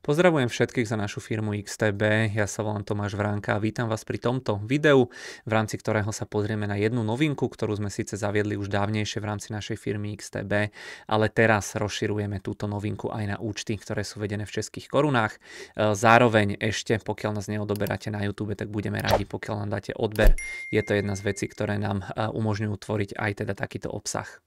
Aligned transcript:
Pozdravujem 0.00 0.48
všetkých 0.48 0.88
za 0.88 0.96
našu 0.96 1.20
firmu 1.20 1.52
XTB, 1.60 2.32
ja 2.32 2.48
sa 2.48 2.64
volám 2.64 2.88
Tomáš 2.88 3.20
Vránka 3.20 3.52
a 3.52 3.60
vítam 3.60 3.84
vás 3.84 4.00
pri 4.08 4.16
tomto 4.16 4.56
videu, 4.64 5.12
v 5.44 5.52
rámci 5.52 5.76
ktorého 5.76 6.08
sa 6.08 6.24
pozrieme 6.24 6.64
na 6.64 6.80
jednu 6.80 7.04
novinku, 7.04 7.44
ktorú 7.44 7.76
sme 7.76 7.92
síce 7.92 8.16
zaviedli 8.16 8.56
už 8.56 8.72
dávnejšie 8.72 9.20
v 9.20 9.28
rámci 9.28 9.52
našej 9.52 9.76
firmy 9.76 10.16
XTB, 10.16 10.72
ale 11.04 11.26
teraz 11.28 11.76
rozširujeme 11.76 12.40
túto 12.40 12.64
novinku 12.64 13.12
aj 13.12 13.24
na 13.28 13.36
účty, 13.44 13.76
ktoré 13.76 14.00
sú 14.00 14.24
vedené 14.24 14.48
v 14.48 14.56
českých 14.56 14.88
korunách. 14.88 15.36
E, 15.36 15.92
zároveň 15.92 16.56
ešte, 16.56 16.96
pokiaľ 16.96 17.36
nás 17.36 17.52
neodoberáte 17.52 18.08
na 18.08 18.24
YouTube, 18.24 18.56
tak 18.56 18.72
budeme 18.72 19.04
radi, 19.04 19.28
pokiaľ 19.28 19.68
nám 19.68 19.84
dáte 19.84 19.92
odber. 19.92 20.32
Je 20.72 20.80
to 20.80 20.96
jedna 20.96 21.12
z 21.12 21.28
vecí, 21.28 21.44
ktoré 21.44 21.76
nám 21.76 22.08
e, 22.08 22.24
umožňujú 22.24 22.72
tvoriť 22.72 23.10
aj 23.20 23.44
teda 23.44 23.52
takýto 23.52 23.92
obsah. 23.92 24.40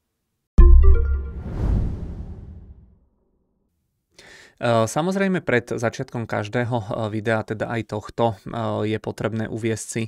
Samozrejme 4.63 5.43
pred 5.43 5.75
začiatkom 5.75 6.23
každého 6.23 6.77
eh, 6.79 6.85
videa, 7.11 7.43
teda 7.43 7.67
aj 7.67 7.81
tohto, 7.91 8.39
eh, 8.47 8.95
je 8.95 8.97
potrebné 9.03 9.51
uviesť 9.51 9.85
si 9.85 10.03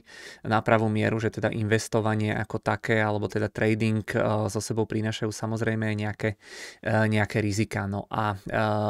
na 0.48 0.64
pravú 0.64 0.88
mieru, 0.88 1.20
že 1.20 1.36
teda 1.36 1.52
investovanie 1.52 2.31
ako 2.31 2.64
také, 2.64 3.04
alebo 3.04 3.28
teda 3.28 3.52
trading 3.52 4.08
so 4.48 4.62
sebou 4.62 4.88
prinášajú 4.88 5.30
samozrejme 5.30 5.91
nejaké, 5.98 6.38
nejaké 6.86 7.41
rizika. 7.41 7.90
No 7.90 8.05
a 8.09 8.38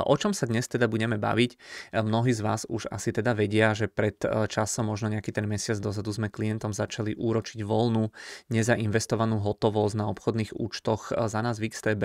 o 0.04 0.16
čom 0.20 0.36
sa 0.36 0.46
dnes 0.46 0.68
teda 0.68 0.86
budeme 0.91 1.16
baviť? 1.16 1.52
Mnohí 2.04 2.32
z 2.36 2.41
vás 2.44 2.62
už 2.68 2.91
asi 2.91 3.16
teda 3.16 3.34
vedia, 3.34 3.72
že 3.74 3.88
pred 3.88 4.16
časom, 4.52 4.91
možno 4.91 5.12
nejaký 5.12 5.32
ten 5.32 5.48
mesiac 5.48 5.80
dozadu 5.80 6.12
sme 6.12 6.32
klientom 6.32 6.76
začali 6.76 7.16
úročiť 7.16 7.63
voľnú, 7.63 8.12
nezainvestovanú 8.52 9.40
hotovosť 9.41 9.96
na 9.96 10.05
obchodných 10.12 10.52
účtoch 10.55 11.12
za 11.16 11.40
nás 11.40 11.58
v 11.58 11.72
XTB. 11.72 12.04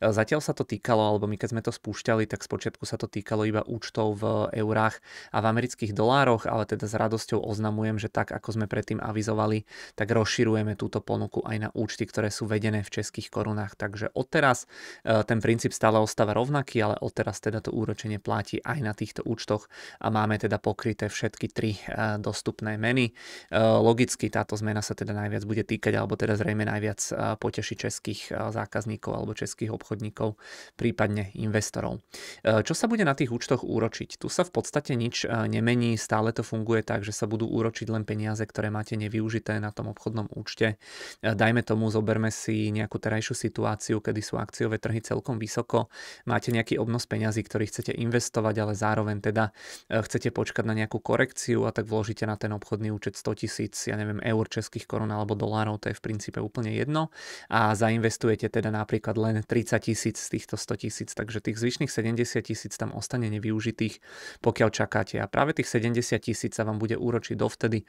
Zatiaľ 0.00 0.40
sa 0.40 0.54
to 0.54 0.62
týkalo, 0.62 1.02
alebo 1.02 1.26
my 1.26 1.36
keď 1.36 1.48
sme 1.50 1.62
to 1.64 1.72
spúšťali, 1.74 2.30
tak 2.30 2.46
spočiatku 2.46 2.86
sa 2.86 2.93
to 2.96 3.08
týkalo 3.10 3.46
iba 3.46 3.62
účtov 3.64 4.18
v 4.20 4.24
eurách 4.56 5.00
a 5.30 5.38
v 5.40 5.46
amerických 5.48 5.92
dolároch, 5.96 6.44
ale 6.44 6.68
teda 6.68 6.84
s 6.84 6.94
radosťou 6.94 7.40
oznamujem, 7.40 7.96
že 7.98 8.12
tak 8.12 8.34
ako 8.34 8.60
sme 8.60 8.66
predtým 8.66 9.00
avizovali, 9.00 9.64
tak 9.94 10.10
rozširujeme 10.12 10.74
túto 10.74 11.00
ponuku 11.00 11.40
aj 11.46 11.56
na 11.56 11.70
účty, 11.72 12.04
ktoré 12.04 12.28
sú 12.28 12.44
vedené 12.44 12.84
v 12.84 12.90
českých 13.00 13.30
korunách. 13.30 13.78
Takže 13.78 14.12
odteraz 14.14 14.66
e, 15.02 15.22
ten 15.24 15.38
princíp 15.38 15.72
stále 15.72 15.98
ostáva 16.02 16.34
rovnaký, 16.34 16.82
ale 16.82 16.98
odteraz 17.00 17.40
teda 17.40 17.64
to 17.64 17.72
úročenie 17.72 18.18
platí 18.18 18.60
aj 18.60 18.78
na 18.82 18.92
týchto 18.92 19.24
účtoch 19.24 19.70
a 20.02 20.10
máme 20.10 20.36
teda 20.36 20.60
pokryté 20.60 21.08
všetky 21.08 21.46
tri 21.50 21.78
e, 21.78 22.18
dostupné 22.20 22.76
meny. 22.76 23.10
E, 23.10 23.12
logicky 23.58 24.28
táto 24.28 24.58
zmena 24.58 24.82
sa 24.82 24.98
teda 24.98 25.14
najviac 25.14 25.42
bude 25.46 25.64
týkať, 25.64 25.94
alebo 25.96 26.18
teda 26.18 26.34
zrejme 26.34 26.66
najviac 26.66 27.00
poteší 27.38 27.74
českých 27.78 28.30
zákazníkov 28.30 29.12
alebo 29.14 29.32
českých 29.36 29.70
obchodníkov, 29.74 30.36
prípadne 30.74 31.30
investorov. 31.38 32.02
Čo 32.42 32.73
čo 32.74 32.82
sa 32.82 32.90
bude 32.90 33.06
na 33.06 33.14
tých 33.14 33.30
účtoch 33.30 33.62
úročiť? 33.62 34.18
Tu 34.18 34.26
sa 34.26 34.42
v 34.42 34.50
podstate 34.50 34.98
nič 34.98 35.22
e, 35.22 35.30
nemení, 35.46 35.94
stále 35.94 36.34
to 36.34 36.42
funguje 36.42 36.82
tak, 36.82 37.06
že 37.06 37.14
sa 37.14 37.30
budú 37.30 37.46
úročiť 37.46 37.86
len 37.86 38.02
peniaze, 38.02 38.42
ktoré 38.42 38.66
máte 38.66 38.98
nevyužité 38.98 39.62
na 39.62 39.70
tom 39.70 39.94
obchodnom 39.94 40.26
účte. 40.34 40.74
E, 41.22 41.38
dajme 41.38 41.62
tomu, 41.62 41.86
zoberme 41.94 42.34
si 42.34 42.74
nejakú 42.74 42.98
terajšiu 42.98 43.38
situáciu, 43.38 44.02
kedy 44.02 44.18
sú 44.18 44.42
akciové 44.42 44.82
trhy 44.82 45.06
celkom 45.06 45.38
vysoko, 45.38 45.86
máte 46.26 46.50
nejaký 46.50 46.74
obnos 46.82 47.06
peňazí, 47.06 47.46
ktorý 47.46 47.70
chcete 47.70 47.94
investovať, 47.94 48.54
ale 48.58 48.74
zároveň 48.74 49.22
teda 49.22 49.54
e, 49.86 50.02
chcete 50.02 50.34
počkať 50.34 50.66
na 50.66 50.74
nejakú 50.74 50.98
korekciu 50.98 51.70
a 51.70 51.70
tak 51.70 51.86
vložíte 51.86 52.26
na 52.26 52.34
ten 52.34 52.50
obchodný 52.50 52.90
účet 52.90 53.14
100 53.14 53.38
tisíc, 53.38 53.86
ja 53.86 53.94
neviem, 53.94 54.18
eur, 54.18 54.50
českých 54.50 54.90
korun 54.90 55.14
alebo 55.14 55.38
dolárov, 55.38 55.78
to 55.78 55.94
je 55.94 55.96
v 55.96 56.02
princípe 56.02 56.42
úplne 56.42 56.74
jedno 56.74 57.14
a 57.46 57.70
zainvestujete 57.78 58.50
teda 58.50 58.74
napríklad 58.74 59.14
len 59.14 59.46
30 59.46 59.78
tisíc 59.78 60.18
z 60.18 60.26
týchto 60.34 60.58
100 60.58 60.82
tisíc, 60.82 61.14
takže 61.14 61.38
tých 61.38 61.62
zvyšných 61.62 61.92
70 61.94 62.42
tisíc 62.42 62.63
tisíc 62.64 62.80
tam 62.80 62.96
ostane 62.96 63.28
nevyužitých, 63.28 64.00
pokiaľ 64.40 64.68
čakáte. 64.72 65.20
A 65.20 65.28
práve 65.28 65.52
tých 65.52 65.68
70 65.68 66.16
tisíc 66.24 66.56
sa 66.56 66.64
vám 66.64 66.80
bude 66.80 66.96
úročiť 66.96 67.36
dovtedy, 67.36 67.84
e, 67.84 67.86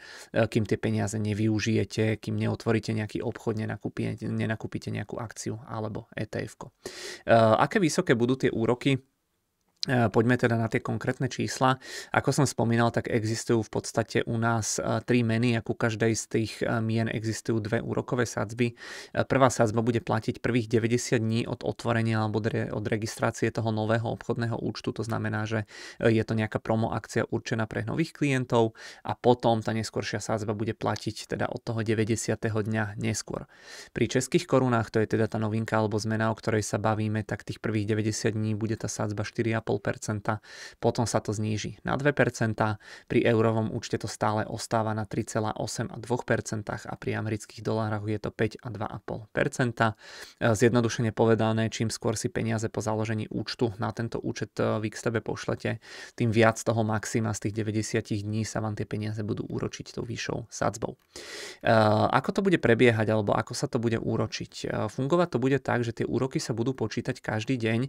kým 0.52 0.68
tie 0.68 0.76
peniaze 0.76 1.16
nevyužijete, 1.16 2.20
kým 2.20 2.36
neotvoríte 2.36 2.92
nejaký 2.92 3.24
obchod, 3.24 3.56
nenakúpite, 3.56 4.28
nenakúpite 4.28 4.92
nejakú 4.92 5.16
akciu 5.16 5.64
alebo 5.64 6.12
ETF. 6.12 6.68
E, 6.68 6.68
aké 7.56 7.80
vysoké 7.80 8.20
budú 8.20 8.36
tie 8.36 8.52
úroky? 8.52 9.15
E, 9.86 10.10
poďme 10.10 10.34
teda 10.34 10.58
na 10.58 10.66
tie 10.66 10.82
konkrétne 10.82 11.30
čísla. 11.30 11.78
Ako 12.10 12.34
som 12.34 12.50
spomínal, 12.50 12.90
tak 12.90 13.06
existujú 13.06 13.62
v 13.62 13.72
podstate 13.72 14.26
u 14.26 14.34
nás 14.42 14.82
e, 14.82 14.82
tri 15.06 15.22
meny 15.22 15.58
a 15.58 15.62
ku 15.62 15.78
každej 15.78 16.14
z 16.18 16.24
tých 16.26 16.52
e, 16.66 16.82
mien 16.82 17.06
existujú 17.06 17.62
dve 17.62 17.86
úrokové 17.86 18.26
sadzby. 18.26 18.74
Prvá 19.14 19.54
sadzba 19.54 19.86
bude 19.86 20.02
platiť 20.02 20.42
prvých 20.42 20.68
90 20.82 21.22
dní 21.22 21.42
od 21.46 21.62
otvorenia 21.62 22.26
alebo 22.26 22.42
od 22.46 22.86
registrácie 22.86 23.54
toho 23.54 23.70
nového 23.70 24.10
obchodného 24.10 24.58
účtu. 24.58 24.90
To 24.98 25.06
znamená, 25.06 25.46
že 25.46 25.70
je 26.02 26.24
to 26.26 26.34
nejaká 26.34 26.58
promo 26.58 26.92
akcia 26.94 27.30
určená 27.30 27.70
pre 27.70 27.86
nových 27.86 28.14
klientov 28.14 28.74
a 29.06 29.14
potom 29.14 29.62
tá 29.62 29.72
neskôršia 29.72 30.18
sadzba 30.18 30.58
bude 30.58 30.74
platiť 30.74 31.30
teda 31.38 31.46
od 31.50 31.62
toho 31.62 31.86
90. 31.86 32.38
dňa 32.42 32.98
neskôr. 32.98 33.46
Pri 33.94 34.06
českých 34.10 34.50
korunách, 34.50 34.90
to 34.94 34.98
je 35.02 35.08
teda 35.10 35.30
tá 35.30 35.38
novinka 35.38 35.78
alebo 35.78 36.02
zmena, 36.02 36.34
o 36.34 36.36
ktorej 36.38 36.66
sa 36.66 36.82
bavíme, 36.82 37.22
tak 37.22 37.46
tých 37.46 37.62
prvých 37.62 37.86
90 37.90 38.36
dní 38.36 38.54
bude 38.58 38.76
tá 38.76 38.90
sadzba 38.90 39.24
4,5 39.24 39.75
2,5%, 39.78 40.40
potom 40.80 41.06
sa 41.08 41.20
to 41.20 41.36
zníži 41.36 41.80
na 41.84 41.96
2%, 41.98 42.12
pri 43.08 43.20
eurovom 43.26 43.72
účte 43.72 43.98
to 44.00 44.08
stále 44.08 44.46
ostáva 44.46 44.94
na 44.94 45.08
3,8 45.08 45.92
a 45.92 45.98
2% 46.00 46.64
a 46.66 46.94
pri 47.00 47.12
amerických 47.18 47.62
dolároch 47.64 48.08
je 48.08 48.20
to 48.20 48.30
5 48.32 48.62
a 48.62 48.68
2,5%. 48.70 49.96
Zjednodušene 50.56 51.12
povedané, 51.16 51.72
čím 51.72 51.88
skôr 51.90 52.20
si 52.20 52.28
peniaze 52.28 52.68
po 52.68 52.84
založení 52.84 53.32
účtu 53.32 53.72
na 53.80 53.96
tento 53.96 54.20
účet 54.20 54.54
v 54.60 54.84
XTB 54.92 55.24
pošlete, 55.24 55.80
tým 56.20 56.30
viac 56.30 56.60
toho 56.60 56.84
maxima 56.84 57.32
z 57.32 57.50
tých 57.50 57.54
90 57.66 58.22
dní 58.22 58.44
sa 58.46 58.62
vám 58.62 58.76
tie 58.76 58.86
peniaze 58.86 59.24
budú 59.24 59.48
úročiť 59.48 59.96
tou 59.96 60.04
vyššou 60.04 60.52
sadzbou. 60.52 61.00
Ako 62.12 62.30
to 62.36 62.44
bude 62.44 62.60
prebiehať 62.60 63.08
alebo 63.10 63.32
ako 63.34 63.56
sa 63.56 63.72
to 63.72 63.80
bude 63.80 63.98
úročiť? 63.98 64.68
Fungovať 64.92 65.28
to 65.32 65.38
bude 65.40 65.58
tak, 65.64 65.88
že 65.88 65.96
tie 65.96 66.06
úroky 66.06 66.38
sa 66.44 66.52
budú 66.52 66.76
počítať 66.76 67.24
každý 67.24 67.56
deň 67.56 67.80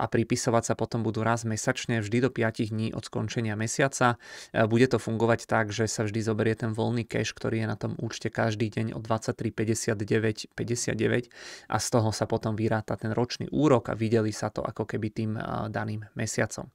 a 0.00 0.04
pripisovať 0.08 0.72
sa 0.72 0.74
potom 0.74 0.87
potom 0.88 1.04
budú 1.04 1.20
raz 1.20 1.44
mesačne, 1.44 2.00
vždy 2.00 2.24
do 2.24 2.32
5 2.32 2.72
dní 2.72 2.96
od 2.96 3.04
skončenia 3.04 3.60
mesiaca. 3.60 4.16
E, 4.56 4.64
bude 4.64 4.88
to 4.88 4.96
fungovať 4.96 5.44
tak, 5.44 5.68
že 5.68 5.84
sa 5.84 6.08
vždy 6.08 6.24
zoberie 6.24 6.56
ten 6.56 6.72
voľný 6.72 7.04
cash, 7.04 7.36
ktorý 7.36 7.60
je 7.60 7.68
na 7.68 7.76
tom 7.76 7.92
účte 8.00 8.32
každý 8.32 8.72
deň 8.72 8.96
od 8.96 9.04
23,59,59 9.04 11.28
a 11.68 11.76
z 11.76 11.86
toho 11.92 12.08
sa 12.08 12.24
potom 12.24 12.56
vyráta 12.56 12.96
ten 12.96 13.12
ročný 13.12 13.52
úrok 13.52 13.92
a 13.92 13.94
videli 13.94 14.32
sa 14.32 14.48
to 14.48 14.64
ako 14.64 14.88
keby 14.88 15.12
tým 15.12 15.36
e, 15.36 15.68
daným 15.68 16.08
mesiacom. 16.16 16.72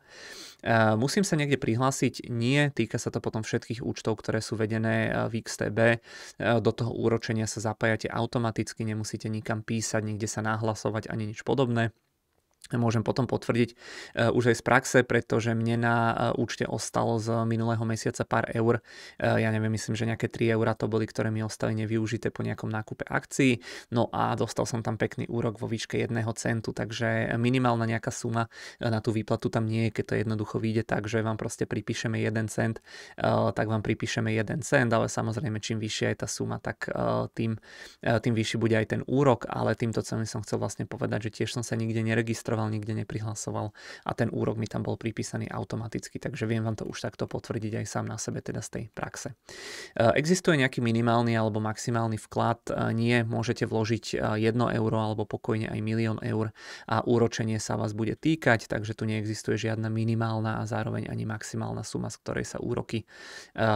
E, 0.62 0.94
musím 0.94 1.26
sa 1.26 1.34
niekde 1.34 1.58
prihlásiť? 1.58 2.30
Nie, 2.30 2.70
týka 2.70 3.02
sa 3.02 3.10
to 3.10 3.18
potom 3.18 3.42
všetkých 3.42 3.82
účtov, 3.82 4.22
ktoré 4.22 4.46
sú 4.46 4.54
vedené 4.54 5.10
v 5.26 5.42
XTB. 5.42 6.06
Do 6.62 6.70
toho 6.70 6.94
úročenia 6.94 7.50
sa 7.50 7.66
zapájate 7.66 8.14
automaticky, 8.14 8.86
nemusíte 8.86 9.26
nikam 9.26 9.66
písať, 9.66 10.06
niekde 10.06 10.30
sa 10.30 10.46
nahlasovať 10.46 11.10
ani 11.10 11.34
nič 11.34 11.42
podobné 11.42 11.90
môžem 12.72 13.04
potom 13.04 13.28
potvrdiť 13.28 13.70
e, 13.72 13.76
už 14.32 14.54
aj 14.54 14.58
z 14.60 14.64
praxe, 14.64 14.98
pretože 15.04 15.52
mne 15.52 15.84
na 15.84 15.96
e, 15.96 16.14
účte 16.40 16.64
ostalo 16.64 17.20
z 17.20 17.44
minulého 17.44 17.84
mesiaca 17.84 18.24
pár 18.24 18.48
eur. 18.56 18.80
E, 19.20 19.44
ja 19.44 19.50
neviem, 19.52 19.76
myslím, 19.76 20.00
že 20.00 20.08
nejaké 20.08 20.32
3 20.32 20.56
eurá 20.56 20.72
to 20.72 20.88
boli, 20.88 21.04
ktoré 21.04 21.28
mi 21.28 21.44
ostali 21.44 21.76
nevyužité 21.76 22.32
po 22.32 22.42
nejakom 22.46 22.72
nákupe 22.72 23.04
akcií. 23.04 23.60
No 23.92 24.08
a 24.16 24.32
dostal 24.40 24.64
som 24.64 24.80
tam 24.80 24.96
pekný 24.96 25.28
úrok 25.28 25.60
vo 25.60 25.68
výške 25.68 26.00
1 26.00 26.16
centu, 26.40 26.72
takže 26.72 27.36
minimálna 27.36 27.86
nejaká 27.86 28.10
suma 28.10 28.48
na 28.80 29.04
tú 29.04 29.12
výplatu 29.12 29.52
tam 29.52 29.68
nie 29.68 29.90
je, 29.90 30.02
keď 30.02 30.06
to 30.08 30.16
jednoducho 30.24 30.56
vyjde 30.58 30.84
tak, 30.88 31.06
že 31.06 31.22
vám 31.22 31.38
proste 31.38 31.68
pripíšeme 31.68 32.18
1 32.18 32.48
cent, 32.50 32.82
tak 33.54 33.66
vám 33.70 33.86
pripíšeme 33.86 34.34
1 34.34 34.66
cent, 34.66 34.90
ale 34.90 35.12
samozrejme 35.12 35.62
čím 35.62 35.78
vyššia 35.78 36.16
je 36.16 36.18
tá 36.18 36.28
suma, 36.28 36.58
tak 36.58 36.90
tým, 37.38 37.60
tým 38.02 38.34
vyšší 38.34 38.58
bude 38.58 38.74
aj 38.74 38.98
ten 38.98 39.02
úrok, 39.06 39.46
ale 39.46 39.78
týmto 39.78 40.02
celým 40.02 40.26
som 40.26 40.42
chcel 40.42 40.58
vlastne 40.58 40.90
povedať, 40.90 41.30
že 41.30 41.44
tiež 41.44 41.54
som 41.54 41.62
sa 41.62 41.78
nikde 41.78 42.02
neregistroval 42.02 42.53
neregistroval, 42.54 42.70
nikde 42.70 42.94
neprihlasoval 42.94 43.68
a 44.06 44.12
ten 44.14 44.30
úrok 44.30 44.58
mi 44.58 44.70
tam 44.70 44.86
bol 44.86 44.98
pripísaný 44.98 45.50
automaticky, 45.50 46.20
takže 46.22 46.46
viem 46.46 46.64
vám 46.64 46.78
to 46.78 46.86
už 46.86 47.02
takto 47.02 47.26
potvrdiť 47.26 47.82
aj 47.82 47.86
sám 47.86 48.06
na 48.06 48.18
sebe, 48.18 48.42
teda 48.42 48.62
z 48.62 48.70
tej 48.70 48.84
praxe. 48.94 49.34
E, 49.98 50.14
existuje 50.14 50.62
nejaký 50.62 50.80
minimálny 50.86 51.34
alebo 51.34 51.58
maximálny 51.60 52.22
vklad? 52.22 52.70
E, 52.70 52.94
nie, 52.94 53.26
môžete 53.26 53.66
vložiť 53.66 54.38
1 54.38 54.38
e, 54.38 54.66
euro 54.78 54.98
alebo 55.02 55.26
pokojne 55.26 55.70
aj 55.70 55.80
milión 55.82 56.18
eur 56.22 56.54
a 56.86 57.02
úročenie 57.04 57.58
sa 57.58 57.76
vás 57.76 57.98
bude 57.98 58.14
týkať, 58.14 58.70
takže 58.70 58.94
tu 58.94 59.10
neexistuje 59.10 59.58
žiadna 59.58 59.90
minimálna 59.90 60.62
a 60.62 60.70
zároveň 60.70 61.10
ani 61.10 61.26
maximálna 61.26 61.82
suma, 61.82 62.14
z 62.14 62.18
ktorej 62.22 62.46
sa 62.46 62.58
úroky 62.62 63.06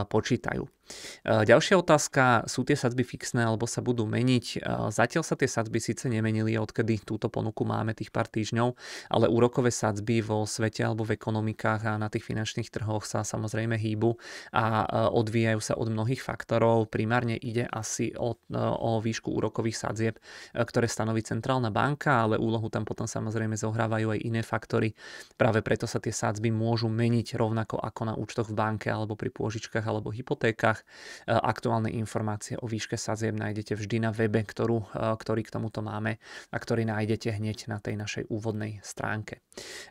počítajú. 0.09 0.76
Ďalšia 1.23 1.75
otázka, 1.77 2.47
sú 2.47 2.63
tie 2.63 2.79
sadzby 2.79 3.03
fixné 3.03 3.43
alebo 3.43 3.67
sa 3.67 3.83
budú 3.83 4.07
meniť? 4.07 4.63
Zatiaľ 4.91 5.23
sa 5.23 5.35
tie 5.35 5.49
sadzby 5.49 5.83
síce 5.83 6.07
nemenili, 6.07 6.55
odkedy 6.55 7.03
túto 7.03 7.27
ponuku 7.27 7.67
máme 7.67 7.91
tých 7.93 8.09
pár 8.09 8.31
týždňov, 8.31 8.73
ale 9.11 9.25
úrokové 9.27 9.69
sadzby 9.71 10.23
vo 10.23 10.47
svete 10.47 10.83
alebo 10.83 11.03
v 11.03 11.19
ekonomikách 11.19 11.81
a 11.87 11.99
na 11.99 12.07
tých 12.07 12.23
finančných 12.25 12.71
trhoch 12.71 13.03
sa 13.03 13.21
samozrejme 13.27 13.75
hýbu 13.75 14.15
a 14.55 14.87
odvíjajú 15.11 15.59
sa 15.61 15.73
od 15.75 15.91
mnohých 15.91 16.23
faktorov. 16.23 16.89
Primárne 16.89 17.35
ide 17.37 17.67
asi 17.67 18.15
o, 18.15 18.39
o 18.55 18.91
výšku 19.03 19.29
úrokových 19.31 19.77
sadzieb, 19.77 20.15
ktoré 20.55 20.87
stanoví 20.87 21.21
centrálna 21.21 21.69
banka, 21.69 22.25
ale 22.25 22.39
úlohu 22.39 22.71
tam 22.71 22.87
potom 22.87 23.05
samozrejme 23.05 23.59
zohrávajú 23.59 24.15
aj 24.15 24.19
iné 24.23 24.41
faktory. 24.41 24.95
Práve 25.35 25.59
preto 25.61 25.85
sa 25.85 25.99
tie 25.99 26.15
sadzby 26.15 26.49
môžu 26.49 26.87
meniť 26.87 27.35
rovnako 27.35 27.77
ako 27.77 28.01
na 28.07 28.13
účtoch 28.15 28.47
v 28.49 28.57
banke 28.57 28.87
alebo 28.87 29.13
pri 29.19 29.29
pôžičkách 29.29 29.85
alebo 29.85 30.09
hypotékach. 30.15 30.76
Aktuálne 31.27 31.93
informácie 31.93 32.59
o 32.59 32.65
výške 32.67 32.97
sadzieb 32.99 33.37
nájdete 33.37 33.77
vždy 33.77 34.03
na 34.03 34.11
webe, 34.11 34.43
ktorú, 34.43 34.89
ktorý 34.93 35.41
k 35.45 35.53
tomuto 35.53 35.85
máme 35.85 36.17
a 36.51 36.57
ktorý 36.57 36.87
nájdete 36.89 37.37
hneď 37.37 37.71
na 37.71 37.77
tej 37.79 37.95
našej 37.95 38.23
úvodnej 38.27 38.81
stránke. 38.83 39.41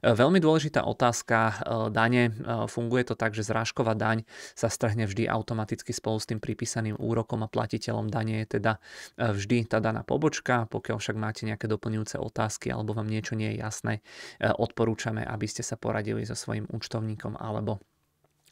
Veľmi 0.04 0.38
dôležitá 0.42 0.84
otázka 0.84 1.64
dane. 1.90 2.34
Funguje 2.68 3.02
to 3.08 3.14
tak, 3.18 3.34
že 3.34 3.46
zrážková 3.46 3.96
daň 3.96 4.26
sa 4.54 4.68
strhne 4.68 5.06
vždy 5.08 5.26
automaticky 5.26 5.94
spolu 5.94 6.18
s 6.20 6.28
tým 6.28 6.38
pripísaným 6.38 6.96
úrokom 6.98 7.42
a 7.42 7.50
platiteľom 7.50 8.08
dane 8.08 8.44
je 8.44 8.60
teda 8.60 8.78
vždy 9.16 9.70
tá 9.70 9.80
daná 9.80 10.04
pobočka. 10.06 10.68
Pokiaľ 10.70 10.96
však 11.00 11.16
máte 11.16 11.48
nejaké 11.48 11.66
doplňujúce 11.70 12.20
otázky 12.20 12.70
alebo 12.70 12.92
vám 12.92 13.08
niečo 13.08 13.34
nie 13.38 13.54
je 13.54 13.60
jasné, 13.62 13.94
odporúčame, 14.40 15.24
aby 15.24 15.46
ste 15.48 15.64
sa 15.64 15.74
poradili 15.80 16.26
so 16.26 16.34
svojím 16.36 16.68
účtovníkom 16.70 17.38
alebo 17.38 17.80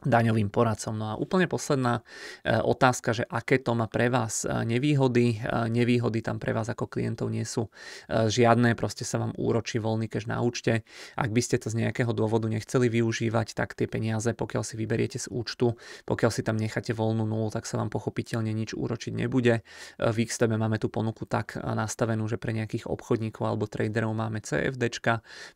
daňovým 0.05 0.53
poradcom. 0.53 0.95
No 0.95 1.07
a 1.11 1.15
úplne 1.17 1.49
posledná 1.49 2.05
e, 2.45 2.61
otázka, 2.61 3.17
že 3.17 3.25
aké 3.25 3.59
to 3.59 3.73
má 3.73 3.89
pre 3.89 4.13
vás 4.13 4.45
e, 4.45 4.53
nevýhody. 4.53 5.41
E, 5.41 5.69
nevýhody 5.73 6.21
tam 6.21 6.37
pre 6.39 6.53
vás 6.53 6.69
ako 6.69 6.87
klientov 6.87 7.33
nie 7.33 7.43
sú 7.49 7.73
žiadne, 8.11 8.77
proste 8.77 9.03
sa 9.03 9.17
vám 9.17 9.33
úročí 9.41 9.81
voľný 9.81 10.07
cash 10.13 10.29
na 10.29 10.45
účte. 10.45 10.85
Ak 11.17 11.33
by 11.33 11.41
ste 11.41 11.57
to 11.57 11.73
z 11.73 11.85
nejakého 11.85 12.13
dôvodu 12.13 12.47
nechceli 12.47 12.93
využívať, 12.93 13.57
tak 13.57 13.73
tie 13.73 13.89
peniaze, 13.89 14.29
pokiaľ 14.37 14.63
si 14.63 14.77
vyberiete 14.77 15.17
z 15.17 15.33
účtu, 15.33 15.75
pokiaľ 16.05 16.31
si 16.31 16.45
tam 16.45 16.61
necháte 16.61 16.93
voľnú 16.93 17.25
nulu, 17.25 17.49
tak 17.49 17.65
sa 17.65 17.81
vám 17.81 17.89
pochopiteľne 17.89 18.53
nič 18.53 18.77
úročiť 18.77 19.13
nebude. 19.17 19.65
V 19.99 20.17
XTB 20.29 20.61
máme 20.61 20.77
tú 20.77 20.93
ponuku 20.93 21.25
tak 21.25 21.57
nastavenú, 21.57 22.29
že 22.29 22.37
pre 22.37 22.53
nejakých 22.53 22.87
obchodníkov 22.87 23.45
alebo 23.49 23.65
traderov 23.65 24.13
máme 24.13 24.45
CFD, 24.45 24.85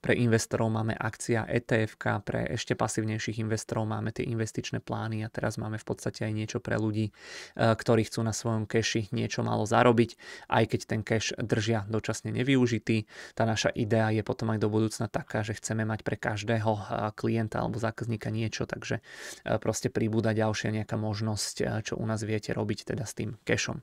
pre 0.01 0.13
investorov 0.17 0.73
máme 0.73 0.97
akcia 0.97 1.45
ETF, 1.47 2.25
pre 2.25 2.49
ešte 2.57 2.73
pasívnejších 2.73 3.45
investorov 3.45 3.85
máme 3.85 4.11
tie 4.11 4.25
investičné 4.39 4.79
plány 4.79 5.27
a 5.27 5.29
teraz 5.29 5.59
máme 5.59 5.83
v 5.83 5.87
podstate 5.91 6.23
aj 6.23 6.33
niečo 6.33 6.59
pre 6.63 6.79
ľudí, 6.79 7.11
e, 7.11 7.13
ktorí 7.59 8.07
chcú 8.07 8.23
na 8.23 8.31
svojom 8.31 8.71
keši 8.71 9.11
niečo 9.11 9.43
malo 9.43 9.67
zarobiť, 9.67 10.15
aj 10.47 10.65
keď 10.71 10.81
ten 10.87 11.01
cash 11.03 11.35
držia 11.35 11.91
dočasne 11.91 12.31
nevyužitý. 12.31 13.11
Tá 13.35 13.43
naša 13.43 13.75
idea 13.75 14.15
je 14.15 14.23
potom 14.23 14.55
aj 14.55 14.63
do 14.63 14.71
budúcna 14.71 15.11
taká, 15.11 15.43
že 15.43 15.59
chceme 15.59 15.83
mať 15.83 16.07
pre 16.07 16.15
každého 16.15 16.71
e, 16.71 16.81
klienta 17.19 17.59
alebo 17.59 17.83
zákazníka 17.83 18.31
niečo, 18.31 18.71
takže 18.71 19.03
e, 19.43 19.59
proste 19.59 19.91
pribúda 19.91 20.31
ďalšia 20.31 20.71
nejaká 20.71 20.95
možnosť, 20.95 21.83
čo 21.83 21.99
u 21.99 22.05
nás 22.07 22.23
viete 22.23 22.55
robiť 22.55 22.95
teda 22.95 23.03
s 23.03 23.19
tým 23.19 23.35
cashom. 23.43 23.83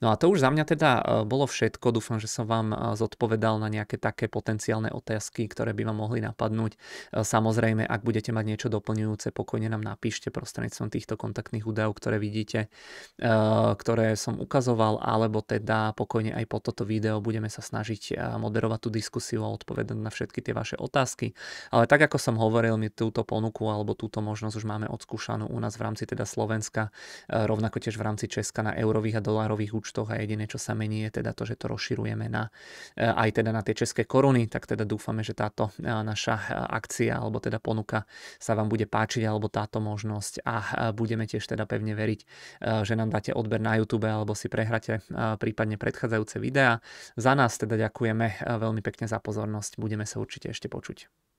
No 0.00 0.08
a 0.08 0.16
to 0.16 0.32
už 0.32 0.40
za 0.40 0.48
mňa 0.48 0.64
teda 0.64 0.90
bolo 1.28 1.44
všetko. 1.44 1.92
Dúfam, 1.92 2.16
že 2.16 2.30
som 2.30 2.48
vám 2.48 2.96
zodpovedal 2.96 3.58
na 3.58 3.68
nejaké 3.68 3.98
také 3.98 4.30
potenciálne 4.30 4.88
otázky, 4.94 5.50
ktoré 5.50 5.74
by 5.74 5.90
vám 5.90 5.98
mohli 5.98 6.22
napadnúť. 6.22 6.78
Samozrejme, 7.10 7.82
ak 7.82 8.00
budete 8.06 8.30
mať 8.30 8.44
niečo 8.46 8.68
doplňujúce, 8.70 9.34
pokojne 9.34 9.71
nám 9.72 9.80
napíšte 9.80 10.28
prostredníctvom 10.28 10.92
týchto 10.92 11.16
kontaktných 11.16 11.64
údajov, 11.64 11.96
ktoré 11.96 12.20
vidíte, 12.20 12.68
eh, 12.68 13.28
ktoré 13.72 14.12
som 14.20 14.36
ukazoval, 14.36 15.00
alebo 15.00 15.40
teda 15.40 15.96
pokojne 15.96 16.36
aj 16.36 16.44
po 16.44 16.60
toto 16.60 16.84
video 16.84 17.24
budeme 17.24 17.48
sa 17.48 17.64
snažiť 17.64 18.02
eh, 18.12 18.16
moderovať 18.36 18.78
tú 18.84 18.90
diskusiu 18.92 19.40
a 19.48 19.52
odpovedať 19.56 19.96
na 19.96 20.12
všetky 20.12 20.44
tie 20.44 20.52
vaše 20.52 20.76
otázky. 20.76 21.32
Ale 21.72 21.88
tak 21.88 22.04
ako 22.04 22.20
som 22.20 22.36
hovoril, 22.36 22.76
my 22.76 22.92
túto 22.92 23.24
ponuku 23.24 23.64
alebo 23.72 23.96
túto 23.96 24.20
možnosť 24.20 24.54
už 24.60 24.66
máme 24.68 24.86
odskúšanú 24.92 25.48
u 25.48 25.56
nás 25.56 25.80
v 25.80 25.88
rámci 25.88 26.04
teda 26.04 26.28
Slovenska, 26.28 26.92
eh, 27.32 27.48
rovnako 27.48 27.80
tiež 27.80 27.96
v 27.96 28.04
rámci 28.04 28.28
Česka 28.28 28.60
na 28.60 28.76
eurových 28.76 29.18
a 29.18 29.24
dolárových 29.24 29.72
účtoch 29.72 30.12
a 30.12 30.20
jediné, 30.20 30.44
čo 30.44 30.60
sa 30.60 30.76
mení 30.76 31.08
je 31.08 31.22
teda 31.22 31.32
to, 31.32 31.48
že 31.48 31.56
to 31.56 31.72
rozširujeme 31.72 32.28
na, 32.28 32.52
aj 32.98 33.40
teda 33.40 33.50
na 33.54 33.62
tie 33.64 33.72
české 33.72 34.04
koruny, 34.04 34.50
tak 34.50 34.68
teda 34.68 34.84
dúfame, 34.84 35.24
že 35.24 35.32
táto 35.32 35.70
naša 35.80 36.66
akcia 36.68 37.22
alebo 37.22 37.38
teda 37.38 37.62
ponuka 37.62 38.04
sa 38.42 38.58
vám 38.58 38.66
bude 38.66 38.90
páčiť 38.90 39.22
alebo 39.22 39.46
táto 39.46 39.61
táto 39.62 39.78
možnosť 39.78 40.42
a 40.42 40.90
budeme 40.90 41.30
tiež 41.30 41.46
teda 41.46 41.70
pevne 41.70 41.94
veriť, 41.94 42.20
e, 42.22 42.26
že 42.82 42.98
nám 42.98 43.14
dáte 43.14 43.30
odber 43.30 43.62
na 43.62 43.78
YouTube 43.78 44.10
alebo 44.10 44.34
si 44.34 44.50
prehráte 44.50 44.98
e, 44.98 45.00
prípadne 45.38 45.78
predchádzajúce 45.78 46.42
videá. 46.42 46.82
Za 47.14 47.38
nás 47.38 47.54
teda 47.54 47.78
ďakujeme 47.78 48.26
e, 48.26 48.36
veľmi 48.58 48.82
pekne 48.82 49.06
za 49.06 49.22
pozornosť, 49.22 49.78
budeme 49.78 50.02
sa 50.02 50.18
určite 50.18 50.50
ešte 50.50 50.66
počuť. 50.66 51.31